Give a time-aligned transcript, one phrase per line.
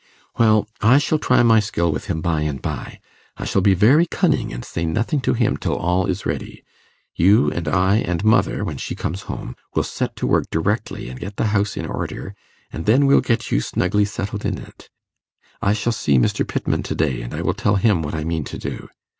[0.39, 2.99] 'Well, I shall try my skill with him by and by.
[3.37, 6.63] I shall be very cunning, and say nothing to him till all is ready.
[7.15, 11.19] You and I and mother, when she comes home, will set to work directly and
[11.19, 12.33] get the house in order,
[12.73, 14.89] and then we'll get you snugly settled in it.
[15.61, 16.47] I shall see Mr.
[16.47, 18.89] Pittman to day, and I will tell him what I mean to do.